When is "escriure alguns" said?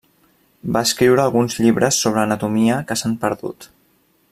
0.87-1.57